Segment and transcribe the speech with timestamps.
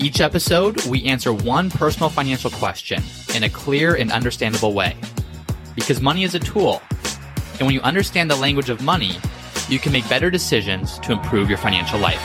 [0.00, 3.02] Each episode, we answer one personal financial question
[3.34, 4.96] in a clear and understandable way.
[5.74, 6.80] Because money is a tool,
[7.54, 9.16] and when you understand the language of money,
[9.68, 12.22] you can make better decisions to improve your financial life.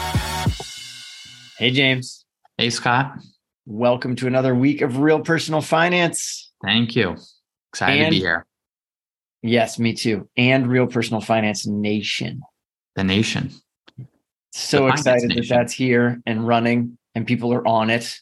[1.58, 2.26] Hey, James.
[2.60, 3.14] Hey, Scott.
[3.66, 6.54] Welcome to another week of Real Personal Finance.
[6.64, 7.16] Thank you.
[7.72, 8.46] Excited and, to be here.
[9.42, 10.30] Yes, me too.
[10.38, 12.44] And Real Personal Finance Nation.
[12.96, 13.50] The nation.
[14.52, 18.20] So the excited that that's here and running and people are on it.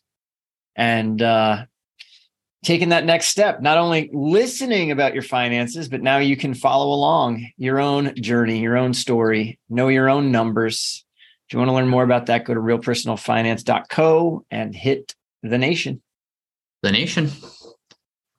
[0.76, 1.66] And uh
[2.64, 6.94] taking that next step, not only listening about your finances, but now you can follow
[6.94, 11.04] along your own journey, your own story, know your own numbers.
[11.48, 16.02] If you want to learn more about that, go to realpersonalfinance.co and hit the nation.
[16.84, 17.32] The nation.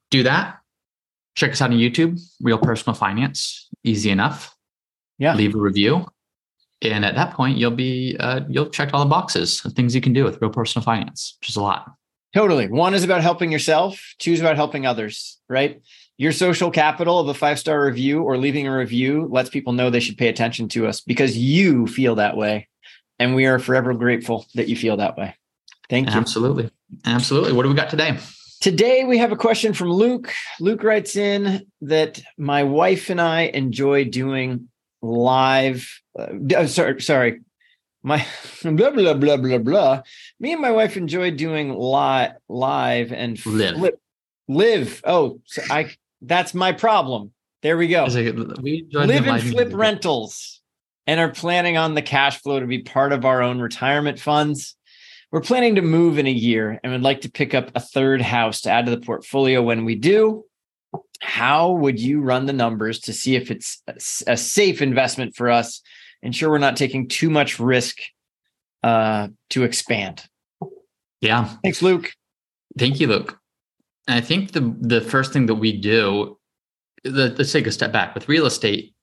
[0.09, 0.57] Do that.
[1.35, 3.69] Check us out on YouTube, Real Personal Finance.
[3.83, 4.55] Easy enough.
[5.17, 5.35] Yeah.
[5.35, 6.07] Leave a review.
[6.91, 10.01] And at that point, you'll be uh, you'll check all the boxes of things you
[10.01, 11.93] can do with real personal finance, which is a lot.
[12.33, 12.67] Totally.
[12.67, 14.15] One is about helping yourself.
[14.17, 15.39] Two is about helping others.
[15.47, 15.81] Right.
[16.17, 19.89] Your social capital of a five star review or leaving a review lets people know
[19.89, 22.67] they should pay attention to us because you feel that way,
[23.19, 25.35] and we are forever grateful that you feel that way.
[25.89, 26.15] Thank you.
[26.15, 26.71] Absolutely.
[27.05, 27.53] Absolutely.
[27.53, 28.17] What do we got today?
[28.61, 30.33] Today we have a question from Luke.
[30.59, 34.69] Luke writes in that my wife and I enjoy doing
[35.03, 36.01] live.
[36.17, 37.41] Uh, oh, sorry, sorry.
[38.01, 38.25] My
[38.63, 40.01] blah blah blah blah blah.
[40.39, 43.75] Me and my wife enjoy doing live, live and live.
[43.75, 44.01] Flip,
[44.47, 45.01] live.
[45.03, 45.91] Oh, so I.
[46.21, 47.31] That's my problem.
[47.61, 48.05] There we go.
[48.61, 50.61] we live and flip rentals,
[51.05, 54.75] and are planning on the cash flow to be part of our own retirement funds.
[55.31, 58.21] We're planning to move in a year and would like to pick up a third
[58.21, 60.45] house to add to the portfolio when we do.
[61.21, 63.81] How would you run the numbers to see if it's
[64.27, 65.81] a, safe investment for us?
[66.21, 67.97] Ensure we're not taking too much risk
[68.83, 70.25] uh, to expand.
[71.21, 71.49] Yeah.
[71.63, 72.11] Thanks, Luke.
[72.77, 73.37] Thank you, Luke.
[74.07, 76.37] I think the the first thing that we do,
[77.05, 78.93] let's take a step back with real estate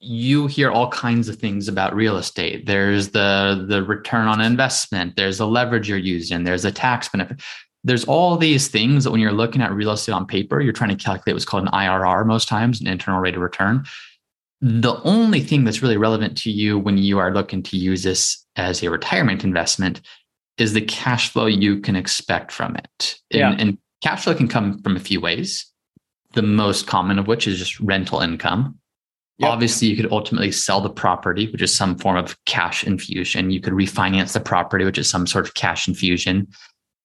[0.00, 2.66] you hear all kinds of things about real estate.
[2.66, 7.40] There's the the return on investment, there's the leverage you're using, there's a tax benefit.
[7.88, 10.96] There's all these things that when you're looking at real estate on paper, you're trying
[10.96, 13.84] to calculate what's called an IRR most times, an internal rate of return.
[14.60, 18.44] The only thing that's really relevant to you when you are looking to use this
[18.56, 20.00] as a retirement investment
[20.56, 23.18] is the cash flow you can expect from it.
[23.30, 23.52] Yeah.
[23.52, 25.66] And, and cash flow can come from a few ways.
[26.34, 28.78] The most common of which is just rental income
[29.38, 29.50] Yep.
[29.50, 33.52] Obviously, you could ultimately sell the property, which is some form of cash infusion.
[33.52, 36.48] You could refinance the property, which is some sort of cash infusion.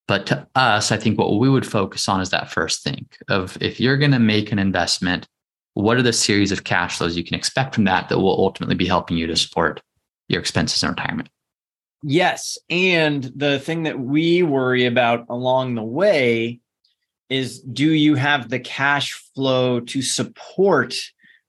[0.08, 3.58] But to us, I think what we would focus on is that first thing of
[3.62, 5.28] if you're going to make an investment,
[5.75, 8.75] what are the series of cash flows you can expect from that that will ultimately
[8.75, 9.81] be helping you to support
[10.28, 11.30] your expenses in retirement?
[12.03, 12.58] Yes.
[12.69, 16.59] And the thing that we worry about along the way
[17.30, 20.96] is do you have the cash flow to support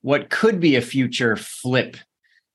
[0.02, 1.96] what could be a future flip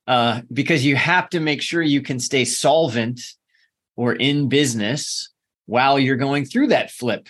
[0.08, 3.22] uh, because you have to make sure you can stay solvent
[3.96, 5.30] or in business
[5.70, 7.28] while you're going through that flip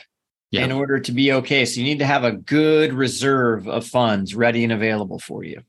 [0.51, 0.63] yeah.
[0.63, 1.65] in order to be okay.
[1.65, 5.61] So you need to have a good reserve of funds ready and available for you.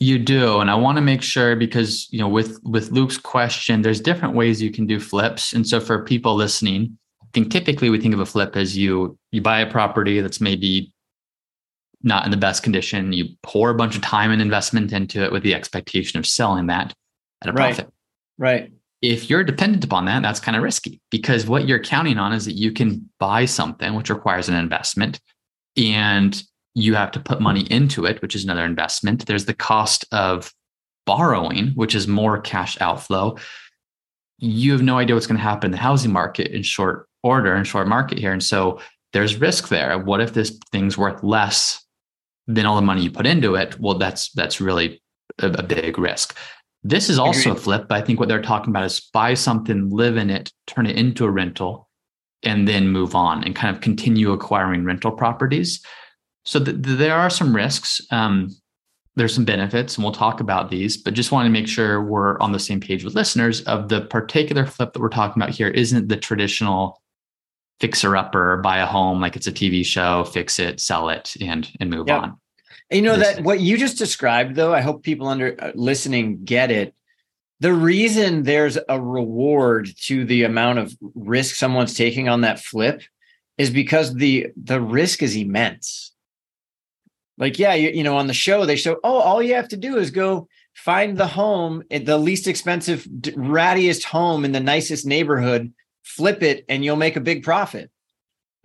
[0.00, 3.82] You do, and I want to make sure because you know with with Luke's question,
[3.82, 7.90] there's different ways you can do flips, and so for people listening, I think typically
[7.90, 10.92] we think of a flip as you you buy a property that's maybe
[12.04, 13.12] not in the best condition.
[13.12, 16.68] You pour a bunch of time and investment into it with the expectation of selling
[16.68, 16.94] that
[17.42, 17.74] at a right.
[17.74, 17.92] profit.
[18.38, 18.70] Right.
[19.00, 22.44] If you're dependent upon that, that's kind of risky because what you're counting on is
[22.46, 25.20] that you can buy something which requires an investment
[25.76, 26.42] and
[26.74, 29.26] you have to put money into it, which is another investment.
[29.26, 30.52] There's the cost of
[31.06, 33.36] borrowing, which is more cash outflow.
[34.38, 37.54] You have no idea what's going to happen in the housing market in short order,
[37.54, 38.32] in short market here.
[38.32, 38.80] And so
[39.12, 39.98] there's risk there.
[39.98, 41.84] What if this thing's worth less
[42.46, 45.02] than all the money you put into it, well, that's that's really
[45.38, 46.36] a, a big risk.
[46.84, 47.58] This is also Agreed.
[47.58, 50.52] a flip, but I think what they're talking about is buy something, live in it,
[50.66, 51.88] turn it into a rental,
[52.42, 55.84] and then move on and kind of continue acquiring rental properties.
[56.44, 58.00] So th- there are some risks.
[58.10, 58.54] Um,
[59.16, 62.38] there's some benefits, and we'll talk about these, but just want to make sure we're
[62.38, 65.68] on the same page with listeners of the particular flip that we're talking about here
[65.68, 67.02] isn't the traditional
[67.80, 71.70] fixer upper, buy a home like it's a TV show, fix it, sell it, and
[71.80, 72.22] and move yep.
[72.22, 72.40] on.
[72.90, 74.72] You know that what you just described, though.
[74.72, 76.94] I hope people under uh, listening get it.
[77.60, 83.02] The reason there's a reward to the amount of risk someone's taking on that flip
[83.58, 86.12] is because the the risk is immense.
[87.36, 89.76] Like, yeah, you, you know, on the show they show, oh, all you have to
[89.76, 95.72] do is go find the home, the least expensive, rattiest home in the nicest neighborhood,
[96.02, 97.90] flip it, and you'll make a big profit.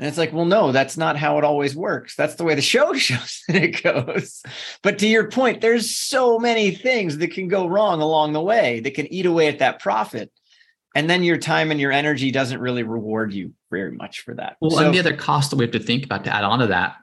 [0.04, 2.18] And it's like, well, no, that's not how it always works.
[2.18, 4.44] That's the way the show shows that it goes.
[4.82, 8.82] But to your point, there's so many things that can go wrong along the way
[8.82, 10.30] that can eat away at that profit.
[10.94, 14.58] And then your time and your energy doesn't really reward you very much for that.
[14.60, 16.60] Well, so, and the other cost that we have to think about to add on
[16.60, 16.98] to that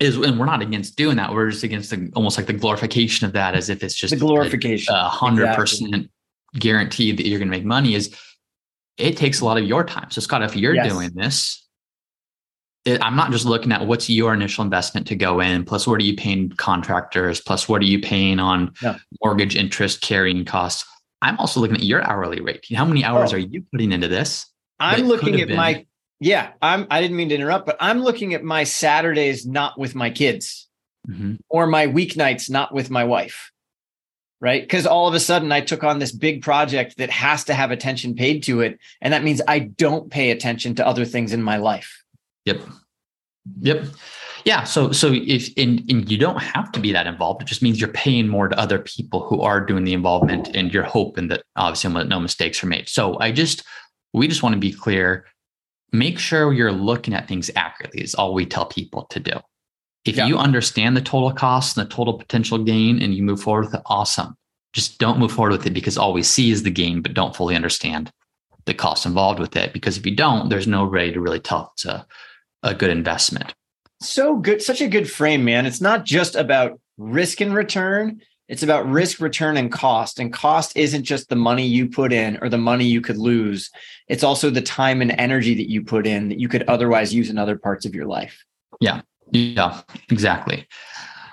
[0.00, 1.34] is, and we're not against doing that.
[1.34, 4.18] We're just against the almost like the glorification of that as if it's just the
[4.18, 6.10] glorification, a hundred percent
[6.54, 8.16] guaranteed that you're going to make money is
[8.96, 10.10] it takes a lot of your time.
[10.10, 10.90] So Scott, if you're yes.
[10.90, 11.62] doing this,
[12.86, 16.04] I'm not just looking at what's your initial investment to go in, plus what are
[16.04, 18.98] you paying contractors, plus what are you paying on yeah.
[19.22, 20.84] mortgage interest carrying costs.
[21.20, 22.66] I'm also looking at your hourly rate.
[22.74, 23.36] How many hours oh.
[23.36, 24.46] are you putting into this?
[24.80, 25.56] I'm looking at been?
[25.56, 25.86] my
[26.18, 26.50] yeah.
[26.60, 30.10] I'm I didn't mean to interrupt, but I'm looking at my Saturdays not with my
[30.10, 30.68] kids,
[31.08, 31.34] mm-hmm.
[31.48, 33.52] or my weeknights not with my wife.
[34.40, 34.60] Right.
[34.60, 37.70] Because all of a sudden I took on this big project that has to have
[37.70, 38.80] attention paid to it.
[39.00, 42.01] And that means I don't pay attention to other things in my life.
[42.44, 42.62] Yep.
[43.60, 43.84] Yep.
[44.44, 44.64] Yeah.
[44.64, 47.80] So so if and, and you don't have to be that involved, it just means
[47.80, 51.42] you're paying more to other people who are doing the involvement and you're hoping that
[51.56, 52.88] obviously no mistakes are made.
[52.88, 53.64] So I just
[54.12, 55.26] we just want to be clear.
[55.92, 59.32] Make sure you're looking at things accurately is all we tell people to do.
[60.04, 60.26] If yeah.
[60.26, 63.74] you understand the total cost and the total potential gain and you move forward with
[63.74, 64.36] it, awesome.
[64.72, 67.36] Just don't move forward with it because all we see is the gain, but don't
[67.36, 68.10] fully understand
[68.64, 69.72] the cost involved with it.
[69.72, 71.84] Because if you don't, there's no way to really tell it's
[72.62, 73.54] a good investment.
[74.00, 75.66] So good, such a good frame, man.
[75.66, 78.20] It's not just about risk and return.
[78.48, 80.18] It's about risk, return, and cost.
[80.18, 83.70] And cost isn't just the money you put in or the money you could lose.
[84.08, 87.30] It's also the time and energy that you put in that you could otherwise use
[87.30, 88.44] in other parts of your life.
[88.80, 89.02] Yeah.
[89.30, 89.80] Yeah,
[90.10, 90.66] exactly.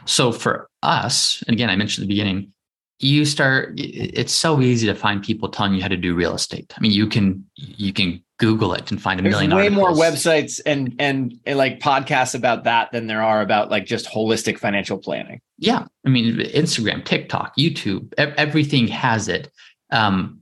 [0.05, 2.53] So for us, and again, I mentioned at the beginning,
[2.99, 6.73] you start it's so easy to find people telling you how to do real estate
[6.77, 9.97] i mean you can you can google it and find a There's million way articles.
[9.97, 14.07] more websites and, and and like podcasts about that than there are about like just
[14.07, 15.41] holistic financial planning.
[15.57, 15.86] Yeah.
[16.06, 19.51] I mean instagram tiktok youtube everything has it.
[19.91, 20.41] Um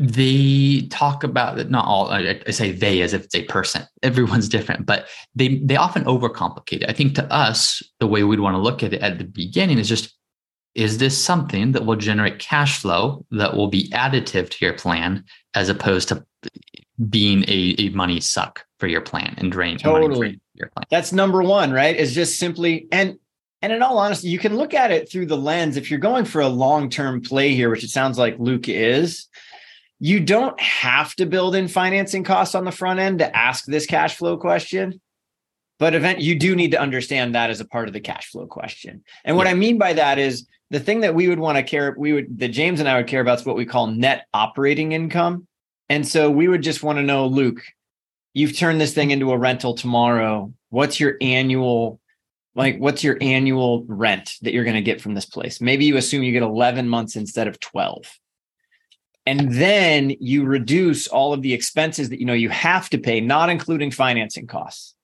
[0.00, 3.82] they talk about it not all i say they as if it's a person.
[4.02, 6.88] Everyone's different but they they often overcomplicate it.
[6.88, 9.78] I think to us the way we'd want to look at it at the beginning
[9.78, 10.17] is just
[10.78, 15.24] is this something that will generate cash flow that will be additive to your plan
[15.54, 16.24] as opposed to
[17.10, 20.40] being a, a money suck for your plan and drain totally.
[20.54, 20.84] your plan?
[20.88, 21.96] That's number one, right?
[21.96, 23.18] Is just simply and
[23.60, 25.76] and in all honesty, you can look at it through the lens.
[25.76, 29.26] If you're going for a long-term play here, which it sounds like Luke is,
[29.98, 33.84] you don't have to build in financing costs on the front end to ask this
[33.84, 35.00] cash flow question
[35.80, 38.46] but event you do need to understand that as a part of the cash flow
[38.46, 39.52] question and what yeah.
[39.52, 42.38] i mean by that is the thing that we would want to care, we would,
[42.38, 45.46] that James and I would care about is what we call net operating income.
[45.88, 47.62] And so we would just want to know, Luke,
[48.34, 50.52] you've turned this thing into a rental tomorrow.
[50.68, 52.00] What's your annual,
[52.54, 55.60] like, what's your annual rent that you're going to get from this place?
[55.60, 58.18] Maybe you assume you get 11 months instead of 12.
[59.24, 63.20] And then you reduce all of the expenses that you know you have to pay,
[63.20, 64.94] not including financing costs.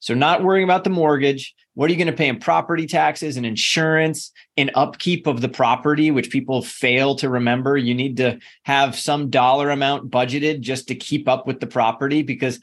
[0.00, 3.36] So, not worrying about the mortgage, what are you going to pay in property taxes
[3.36, 7.76] and insurance and upkeep of the property, which people fail to remember?
[7.76, 12.22] You need to have some dollar amount budgeted just to keep up with the property
[12.22, 12.60] because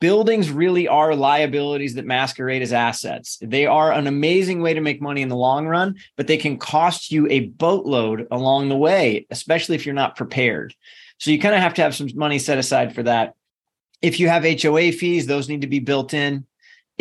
[0.00, 3.38] buildings really are liabilities that masquerade as assets.
[3.40, 6.58] They are an amazing way to make money in the long run, but they can
[6.58, 10.74] cost you a boatload along the way, especially if you're not prepared.
[11.18, 13.34] So you kind of have to have some money set aside for that.
[14.00, 16.46] If you have HOA fees, those need to be built in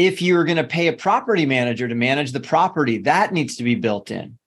[0.05, 3.63] if you're going to pay a property manager to manage the property, that needs to
[3.63, 4.37] be built in.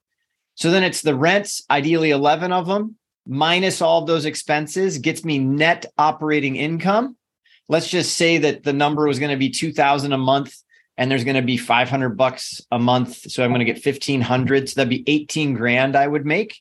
[0.57, 2.97] So then it's the rents, ideally 11 of them,
[3.27, 7.17] minus all of those expenses, gets me net operating income.
[7.69, 10.57] Let's just say that the number was going to be 2000 a month
[10.97, 13.31] and there's going to be 500 bucks a month.
[13.31, 14.69] So I'm going to get 1500.
[14.69, 16.61] So that'd be 18 grand I would make.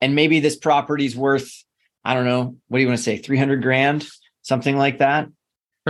[0.00, 1.64] And maybe this property's worth,
[2.04, 3.16] I don't know, what do you want to say?
[3.16, 4.06] 300 grand,
[4.42, 5.28] something like that.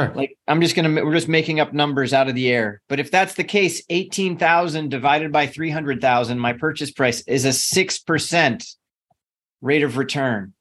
[0.06, 0.14] Sure.
[0.14, 2.80] Like I'm just gonna we're just making up numbers out of the air.
[2.88, 7.22] But if that's the case, eighteen thousand divided by three hundred thousand, my purchase price
[7.22, 8.64] is a six percent
[9.60, 10.54] rate of return.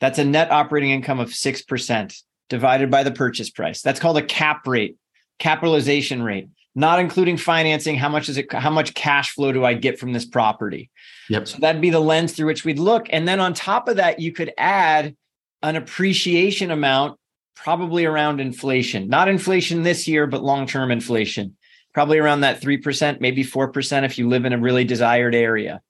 [0.00, 2.16] That's a net operating income of six percent
[2.48, 3.82] divided by the purchase price.
[3.82, 4.96] That's called a cap rate,
[5.38, 7.96] capitalization rate, not including financing.
[7.96, 8.52] How much is it?
[8.52, 10.90] How much cash flow do I get from this property?
[11.28, 11.48] Yep.
[11.48, 13.06] So that'd be the lens through which we'd look.
[13.10, 15.16] And then on top of that, you could add
[15.62, 17.18] an appreciation amount,
[17.54, 21.56] probably around inflation, not inflation this year, but long term inflation,
[21.94, 25.80] probably around that 3%, maybe 4% if you live in a really desired area.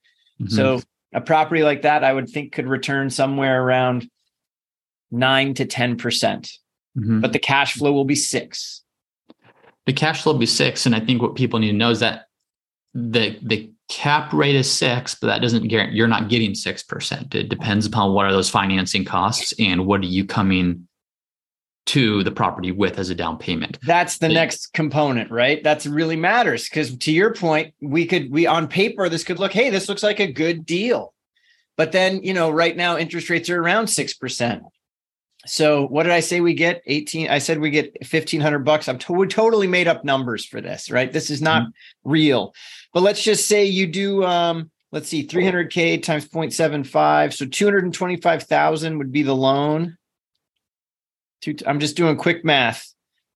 [0.40, 0.54] Mm-hmm.
[0.54, 0.80] So
[1.14, 4.08] a property like that, I would think could return somewhere around
[5.10, 6.52] nine to 10%, percent
[6.98, 8.82] mm hmm but the cash flow will be six.
[9.86, 10.84] The cash flow will be six.
[10.84, 12.26] And I think what people need to know is that
[12.92, 17.34] the, the cap rate is six, but that doesn't guarantee you're not getting 6%.
[17.34, 20.86] It depends upon what are those financing costs and what are you coming
[21.84, 23.78] to the property with as a down payment.
[23.82, 25.62] That's the next component, right?
[25.62, 29.52] That's really matters because to your point, we could we on paper this could look,
[29.52, 31.12] hey, this looks like a good deal.
[31.76, 34.62] But then, you know, right now interest rates are around 6%.
[35.46, 36.82] So what did I say we get?
[36.86, 38.88] 18 I said we get 1500 bucks.
[38.88, 41.12] I'm to- totally made up numbers for this, right?
[41.12, 42.10] This is not mm-hmm.
[42.10, 42.54] real.
[42.92, 49.10] But let's just say you do um let's see 300k times 0.75 so 225,000 would
[49.10, 49.96] be the loan
[51.42, 52.88] Two, I'm just doing quick math.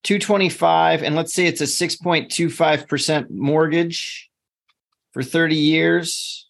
[0.05, 4.31] 225 and let's say it's a 6.25% mortgage
[5.13, 6.49] for 30 years.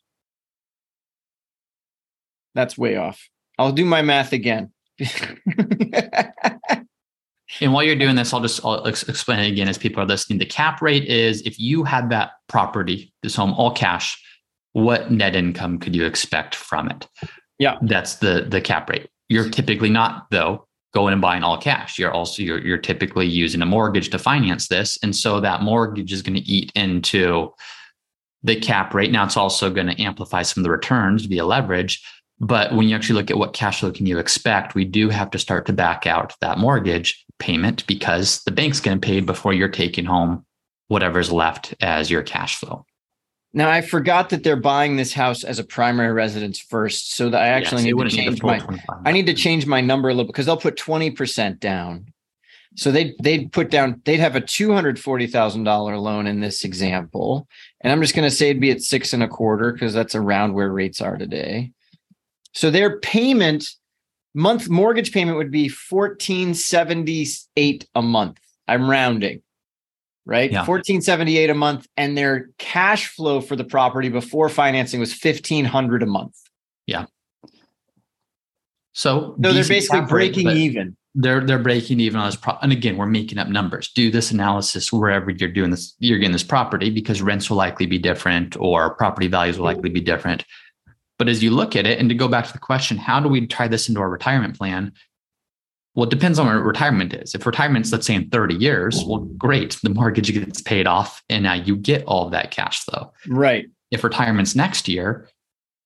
[2.55, 3.29] That's way off.
[3.59, 4.73] I'll do my math again.
[7.61, 10.39] and while you're doing this, I'll just I'll explain it again as people are listening.
[10.39, 14.23] The cap rate is if you had that property, this home, all cash,
[14.73, 17.09] what net income could you expect from it?
[17.59, 19.09] Yeah, that's the the cap rate.
[19.29, 20.66] You're typically not though
[20.97, 21.99] going and buying all cash.
[21.99, 26.11] You're also you're, you're typically using a mortgage to finance this, and so that mortgage
[26.11, 27.53] is going to eat into
[28.43, 29.13] the cap rate.
[29.13, 32.03] Now it's also going to amplify some of the returns via leverage.
[32.41, 35.31] But when you actually look at what cash flow can you expect, we do have
[35.33, 39.53] to start to back out that mortgage payment because the bank's going to pay before
[39.53, 40.47] you're taking home
[40.89, 42.87] whatever's left as your cash flow.
[43.57, 47.41] Now I forgot that they're buying this house as a primary residence first, so that
[47.41, 48.61] I actually need to change my.
[49.07, 52.13] I need to change my number a little because they'll put twenty percent down.
[52.75, 56.41] So they they'd put down they'd have a two hundred forty thousand dollar loan in
[56.41, 57.49] this example,
[57.81, 60.15] and I'm just going to say it'd be at six and a quarter because that's
[60.15, 61.73] around where rates are today.
[62.53, 63.67] So their payment
[64.35, 68.39] month mortgage payment would be fourteen seventy eight a month.
[68.69, 69.41] I'm rounding
[70.27, 70.51] right?
[70.51, 70.59] Yeah.
[70.59, 76.07] 1478 a month and their cash flow for the property before financing was 1500 a
[76.07, 76.35] month.
[76.87, 77.07] Yeah.
[78.93, 80.97] So, so they're basically breaking even.
[81.19, 83.91] They're they're breaking even on this pro- and again, we're making up numbers.
[83.93, 87.87] Do this analysis wherever you're doing this, you're getting this property because rents will likely
[87.87, 90.45] be different or property values will likely be different.
[91.19, 93.29] But as you look at it, and to go back to the question, how do
[93.29, 94.93] we tie this into our retirement plan?
[95.97, 97.35] Well, it depends on what retirement is.
[97.35, 99.79] If retirement's, let's say, in 30 years, well, great.
[99.83, 103.13] The mortgage gets paid off and now you get all of that cash flow.
[103.27, 103.67] Right.
[103.91, 105.27] If retirement's next year,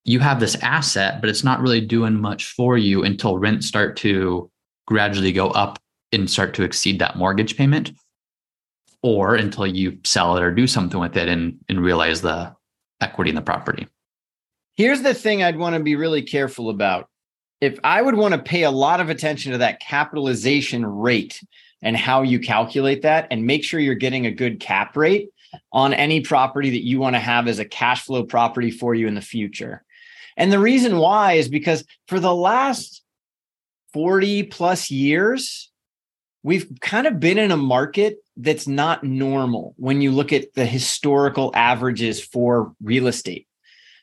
[0.05, 3.97] you have this asset, but it's not really doing much for you until rents start
[3.99, 4.51] to
[4.87, 5.79] gradually go up
[6.11, 7.93] and start to exceed that mortgage payment,
[9.03, 12.53] or until you sell it or do something with it and, and realize the
[13.01, 13.87] equity in the property.
[14.75, 17.10] Here's the thing I'd want to be really careful about
[17.61, 21.43] if I would want to pay a lot of attention to that capitalization rate
[21.83, 25.31] and how you calculate that and make sure you're getting a good cap rate
[25.73, 29.07] on any property that you want to have as a cash flow property for you
[29.07, 29.85] in the future.
[30.37, 33.03] And the reason why is because for the last
[33.93, 35.71] 40 plus years,
[36.43, 40.65] we've kind of been in a market that's not normal when you look at the
[40.65, 43.47] historical averages for real estate.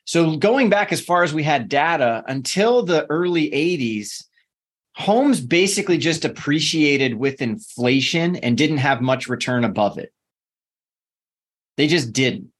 [0.07, 4.23] So going back as far as we had data until the early 80s,
[4.95, 10.13] homes basically just appreciated with inflation and didn't have much return above it.
[11.75, 12.53] They just didn't.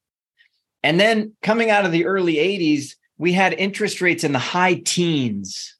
[0.83, 4.75] And then coming out of the early 80s, we had interest rates in the high
[4.75, 5.73] teens.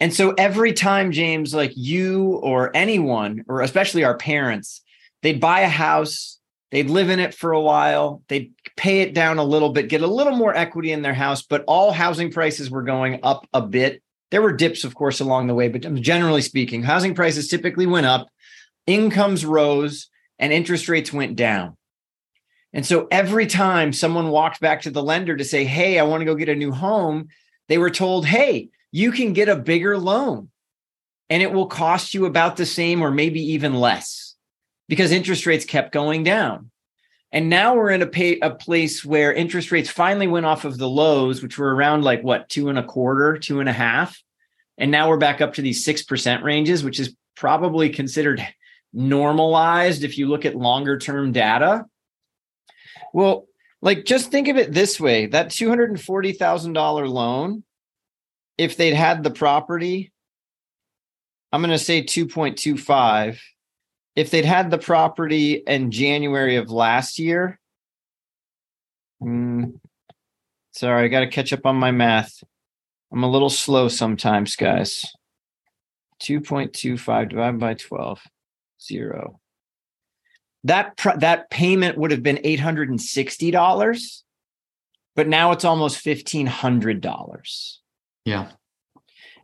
[0.00, 4.82] And so every time, James, like you or anyone, or especially our parents,
[5.22, 6.38] they'd buy a house,
[6.70, 8.22] They'd live in it for a while.
[8.28, 11.42] They'd pay it down a little bit, get a little more equity in their house,
[11.42, 14.02] but all housing prices were going up a bit.
[14.30, 18.06] There were dips, of course, along the way, but generally speaking, housing prices typically went
[18.06, 18.28] up,
[18.86, 20.08] incomes rose,
[20.38, 21.76] and interest rates went down.
[22.72, 26.20] And so every time someone walked back to the lender to say, Hey, I want
[26.20, 27.28] to go get a new home,
[27.66, 30.50] they were told, Hey, you can get a bigger loan
[31.28, 34.36] and it will cost you about the same or maybe even less
[34.88, 36.70] because interest rates kept going down.
[37.30, 40.78] And now we're in a, pay, a place where interest rates finally went off of
[40.78, 44.22] the lows, which were around like what, two and a quarter, two and a half.
[44.78, 48.46] And now we're back up to these 6% ranges, which is probably considered
[48.92, 51.84] normalized if you look at longer term data.
[53.12, 53.46] Well,
[53.82, 57.64] like just think of it this way that $240,000 loan,
[58.56, 60.12] if they'd had the property,
[61.52, 63.38] I'm going to say 2.25.
[64.18, 67.60] If they'd had the property in January of last year,
[69.22, 69.78] mm,
[70.72, 72.42] sorry, I got to catch up on my math.
[73.12, 75.04] I'm a little slow sometimes, guys.
[76.20, 78.20] 2.25 divided by 12,
[78.82, 79.38] zero.
[80.64, 84.22] That, pr- that payment would have been $860,
[85.14, 87.76] but now it's almost $1,500.
[88.24, 88.50] Yeah.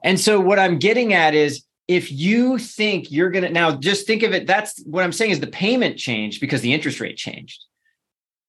[0.03, 4.07] And so what I'm getting at is if you think you're going to now just
[4.07, 7.17] think of it, that's what I'm saying is the payment changed because the interest rate
[7.17, 7.63] changed,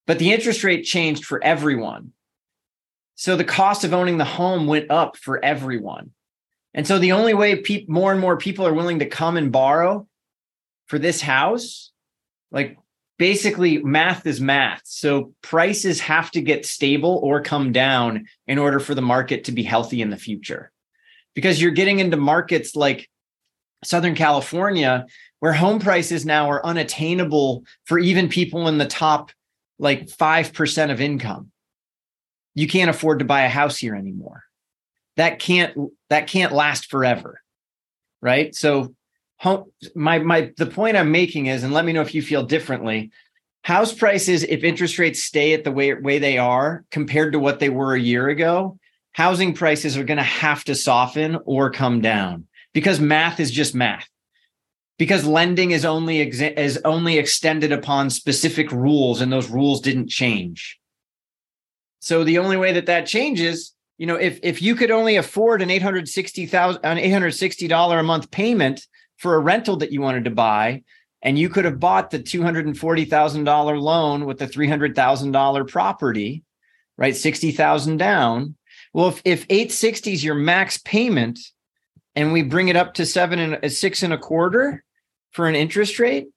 [0.08, 2.14] but the interest rate changed for everyone.
[3.16, 6.12] So the cost of owning the home went up for everyone.
[6.74, 9.52] And so the only way pe- more and more people are willing to come and
[9.52, 10.08] borrow
[10.88, 11.92] for this house,
[12.52, 12.78] like
[13.18, 14.82] basically math is math.
[14.84, 19.54] So prices have to get stable or come down in order for the market to
[19.54, 20.72] be healthy in the future.
[21.34, 23.10] Because you're getting into markets like
[23.84, 25.06] Southern California
[25.40, 29.32] where home prices now are unattainable for even people in the top
[29.78, 31.52] like 5% of income.
[32.54, 34.44] You can't afford to buy a house here anymore.
[35.18, 35.78] That can't
[36.10, 37.42] that can't last forever
[38.22, 38.56] right?
[38.56, 38.96] So
[39.94, 43.12] my my the point i'm making is and let me know if you feel differently
[43.64, 47.60] house prices if interest rates stay at the way way they are compared to what
[47.60, 48.80] they were a year ago
[49.12, 53.74] housing prices are going to have to soften or come down because math is just
[53.74, 54.08] math
[55.00, 60.10] because lending is only exa- is only extended upon specific rules and those rules didn't
[60.10, 60.80] change
[62.00, 65.62] so the only way that that changes you know, if if you could only afford
[65.62, 68.86] an eight hundred sixty thousand an eight hundred sixty dollar a month payment
[69.18, 70.84] for a rental that you wanted to buy,
[71.22, 74.48] and you could have bought the two hundred and forty thousand dollar loan with the
[74.48, 76.44] three hundred thousand dollar property,
[76.98, 78.56] right, sixty thousand down.
[78.94, 81.40] Well, if if eight sixty is your max payment,
[82.16, 84.84] and we bring it up to seven and a uh, six and a quarter
[85.32, 86.28] for an interest rate,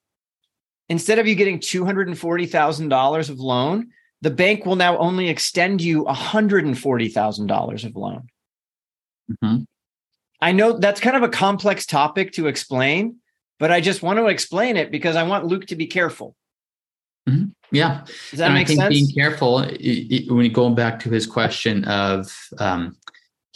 [0.89, 3.89] instead of you getting two hundred and forty thousand dollars of loan,
[4.23, 8.29] the bank will now only extend you $140,000 of loan.
[9.31, 9.63] Mm-hmm.
[10.41, 13.17] I know that's kind of a complex topic to explain,
[13.59, 16.35] but I just want to explain it because I want Luke to be careful.
[17.29, 17.47] Mm-hmm.
[17.71, 18.05] Yeah.
[18.31, 18.95] Does that and make I think sense?
[18.95, 22.97] Being careful, when you go back to his question of, um,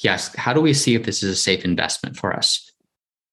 [0.02, 2.70] yes, how do we see if this is a safe investment for us?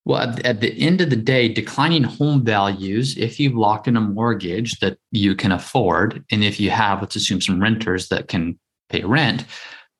[0.06, 3.98] Well, at, at the end of the day, declining home values, if you've locked in
[3.98, 8.28] a mortgage that you can afford, and if you have, let's assume some renters that
[8.28, 8.58] can
[8.90, 9.46] pay rent,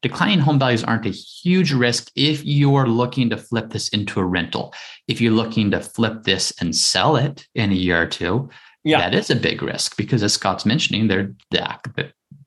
[0.02, 4.26] declining home values aren't a huge risk if you're looking to flip this into a
[4.26, 4.74] rental.
[5.08, 8.50] If you're looking to flip this and sell it in a year or two,
[8.84, 9.00] yeah.
[9.00, 11.34] that is a big risk because as Scott's mentioning, there,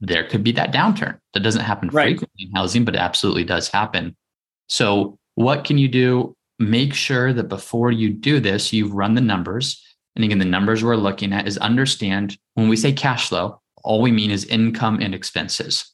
[0.02, 1.18] there could be that downturn.
[1.32, 2.08] That doesn't happen right.
[2.08, 4.16] frequently in housing, but it absolutely does happen.
[4.68, 9.20] So what can you do make sure that before you do this, you've run the
[9.20, 9.82] numbers.
[10.16, 14.02] And again, the numbers we're looking at is understand when we say cash flow, all
[14.02, 15.90] we mean is income and expenses.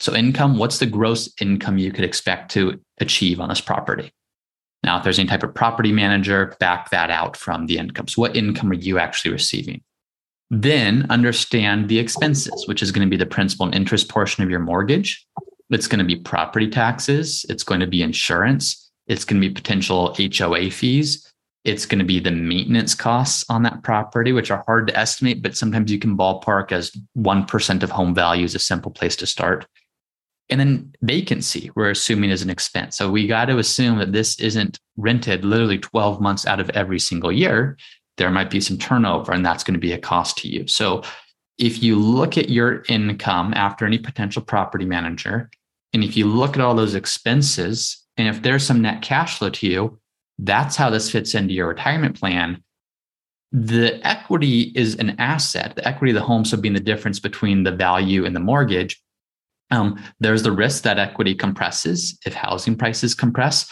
[0.00, 4.12] So, income, what's the gross income you could expect to achieve on this property?
[4.82, 8.08] Now, if there's any type of property manager, back that out from the income.
[8.08, 9.80] So, what income are you actually receiving?
[10.54, 14.50] Then understand the expenses, which is going to be the principal and interest portion of
[14.50, 15.26] your mortgage.
[15.70, 17.46] It's going to be property taxes.
[17.48, 18.90] It's going to be insurance.
[19.06, 21.26] It's going to be potential HOA fees.
[21.64, 25.42] It's going to be the maintenance costs on that property, which are hard to estimate,
[25.42, 29.26] but sometimes you can ballpark as 1% of home value is a simple place to
[29.26, 29.66] start.
[30.50, 32.98] And then vacancy, we're assuming is an expense.
[32.98, 36.98] So we got to assume that this isn't rented literally 12 months out of every
[36.98, 37.78] single year.
[38.18, 40.66] There might be some turnover, and that's going to be a cost to you.
[40.66, 41.02] So
[41.58, 45.50] if you look at your income after any potential property manager,
[45.92, 49.50] and if you look at all those expenses and if there's some net cash flow
[49.50, 49.98] to you,
[50.38, 52.62] that's how this fits into your retirement plan.
[53.52, 55.76] The equity is an asset.
[55.76, 59.00] The equity of the home, so being the difference between the value and the mortgage.
[59.70, 63.70] Um, there's the risk that equity compresses if housing prices compress.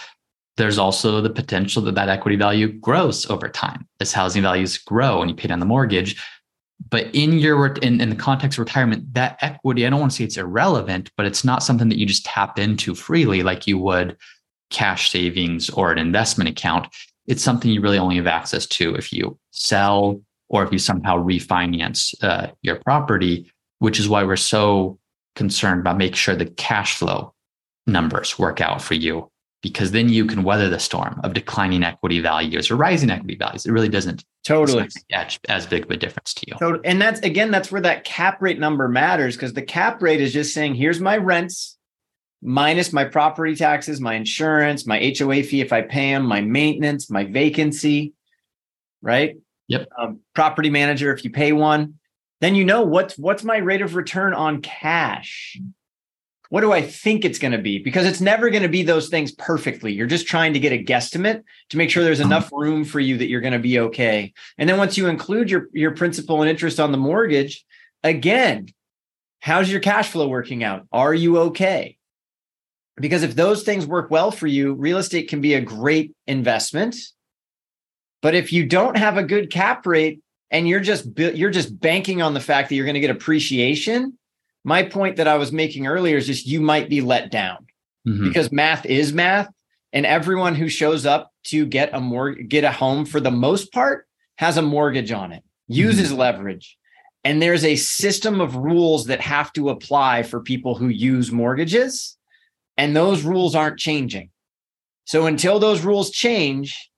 [0.57, 5.21] There's also the potential that that equity value grows over time as housing values grow
[5.21, 6.23] and you pay down the mortgage.
[6.89, 10.17] But in your in, in the context of retirement, that equity, I don't want to
[10.17, 13.79] say it's irrelevant, but it's not something that you just tap into freely like you
[13.79, 14.17] would
[14.71, 16.89] cash savings or an investment account.
[17.27, 21.17] It's something you really only have access to if you sell or if you somehow
[21.23, 24.99] refinance uh, your property, which is why we're so
[25.37, 27.35] concerned about making sure the cash flow
[27.87, 29.30] numbers work out for you
[29.63, 33.67] because then you can weather the storm of declining equity values or rising equity values.
[33.67, 36.55] It really doesn't totally as, as big of a difference to you.
[36.59, 36.87] Totally.
[36.87, 40.33] And that's again, that's where that cap rate number matters because the cap rate is
[40.33, 41.77] just saying, here's my rents
[42.43, 47.11] minus my property taxes, my insurance, my HOA fee if I pay them, my maintenance,
[47.11, 48.15] my vacancy,
[49.03, 49.37] right?
[49.69, 49.89] Yep.
[49.99, 51.99] Um, property manager if you pay one,
[52.41, 55.59] then you know what's what's my rate of return on cash
[56.51, 57.79] what do I think it's going to be?
[57.79, 59.93] Because it's never going to be those things perfectly.
[59.93, 62.27] You're just trying to get a guesstimate to make sure there's uh-huh.
[62.27, 64.33] enough room for you that you're going to be okay.
[64.59, 67.65] And then once you include your, your principal and interest on the mortgage,
[68.03, 68.67] again,
[69.39, 70.89] how's your cash flow working out?
[70.91, 71.97] Are you okay?
[72.97, 76.97] Because if those things work well for you, real estate can be a great investment.
[78.23, 82.21] But if you don't have a good cap rate and you're just you're just banking
[82.21, 84.19] on the fact that you're going to get appreciation,
[84.65, 87.67] my point that I was making earlier is just you might be let down
[88.07, 88.29] mm-hmm.
[88.29, 89.49] because math is math.
[89.93, 93.73] And everyone who shows up to get a more get a home for the most
[93.73, 96.21] part has a mortgage on it, uses mm-hmm.
[96.21, 96.77] leverage.
[97.25, 102.17] And there's a system of rules that have to apply for people who use mortgages.
[102.77, 104.31] And those rules aren't changing.
[105.05, 106.91] So until those rules change,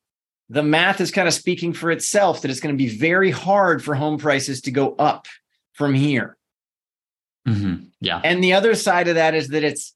[0.49, 3.83] the math is kind of speaking for itself that it's going to be very hard
[3.83, 5.27] for home prices to go up
[5.73, 6.37] from here.
[7.47, 7.85] Mm-hmm.
[8.01, 8.21] Yeah.
[8.25, 9.95] And the other side of that is that it's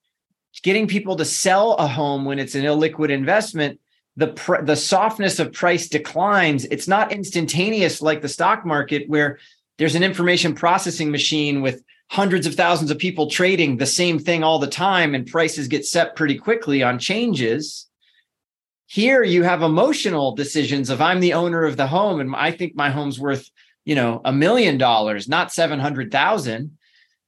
[0.63, 3.81] getting people to sell a home when it's an illiquid investment.
[4.17, 6.65] The pr- the softness of price declines.
[6.67, 9.39] It's not instantaneous like the stock market, where
[9.77, 14.43] there's an information processing machine with hundreds of thousands of people trading the same thing
[14.43, 17.87] all the time, and prices get set pretty quickly on changes.
[18.87, 22.75] Here, you have emotional decisions of I'm the owner of the home, and I think
[22.75, 23.51] my home's worth
[23.85, 26.76] you know a million dollars, not seven hundred thousand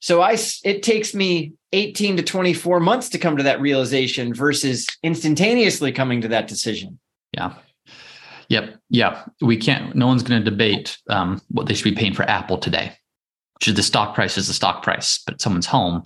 [0.01, 4.87] so I it takes me 18 to 24 months to come to that realization versus
[5.03, 6.99] instantaneously coming to that decision.
[7.33, 7.55] Yeah.
[8.49, 8.81] Yep.
[8.89, 9.25] Yeah.
[9.43, 12.57] We can't, no one's going to debate um, what they should be paying for Apple
[12.57, 12.93] today,
[13.55, 16.05] which is the stock price is the stock price, but someone's home,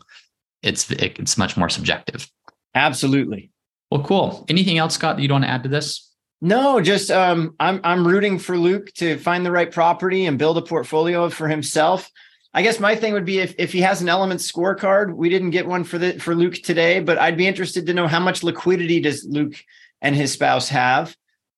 [0.63, 2.29] it's, it's much more subjective.
[2.75, 3.53] Absolutely.
[3.91, 4.45] Well, cool.
[4.49, 6.09] Anything else, Scott, that you'd want to add to this?
[6.41, 10.59] No, just um, I'm I'm rooting for Luke to find the right property and build
[10.59, 12.11] a portfolio for himself.
[12.55, 15.51] I guess my thing would be if, if he has an element scorecard, we didn't
[15.51, 18.43] get one for the for Luke today, but I'd be interested to know how much
[18.43, 19.55] liquidity does Luke
[20.03, 21.17] and his spouse have?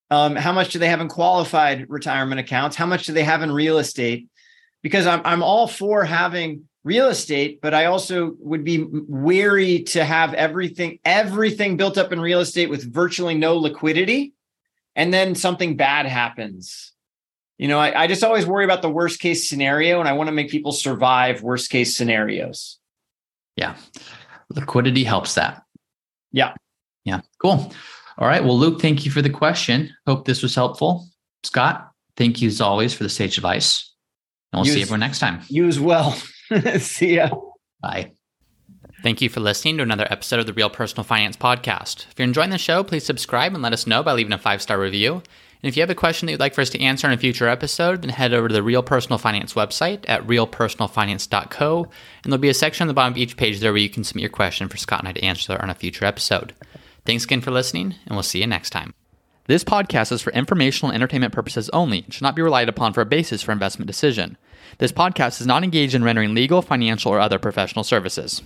[0.09, 2.77] Um, how much do they have in qualified retirement accounts?
[2.77, 4.27] How much do they have in real estate?
[4.81, 10.05] Because I'm I'm all for having real estate, but I also would be wary to
[10.05, 14.33] have everything everything built up in real estate with virtually no liquidity,
[14.95, 16.94] and then something bad happens
[17.57, 20.27] you know, I, I just always worry about the worst case scenario and I want
[20.27, 22.79] to make people survive worst case scenarios.
[23.55, 23.75] Yeah.
[24.49, 25.63] Liquidity helps that.
[26.31, 26.53] Yeah.
[27.05, 27.21] Yeah.
[27.41, 27.71] Cool.
[28.17, 28.43] All right.
[28.43, 29.93] Well, Luke, thank you for the question.
[30.05, 31.07] Hope this was helpful.
[31.43, 33.93] Scott, thank you as always for the sage advice.
[34.51, 35.41] And we'll use, see everyone next time.
[35.47, 36.11] You as well.
[36.79, 37.29] see ya.
[37.81, 38.11] Bye.
[39.03, 42.07] Thank you for listening to another episode of the Real Personal Finance Podcast.
[42.09, 44.61] If you're enjoying the show, please subscribe and let us know by leaving a five
[44.61, 45.21] star review.
[45.65, 47.17] And if you have a question that you'd like for us to answer in a
[47.17, 51.83] future episode, then head over to the Real Personal Finance website at realpersonalfinance.co.
[52.23, 54.03] And there'll be a section on the bottom of each page there where you can
[54.03, 56.53] submit your question for Scott and I to answer on a future episode.
[57.03, 58.93] Thanks again for listening, and we'll see you next time.
[59.47, 62.93] This podcast is for informational and entertainment purposes only and should not be relied upon
[62.93, 64.37] for a basis for investment decision.
[64.77, 68.43] This podcast is not engaged in rendering legal, financial, or other professional services.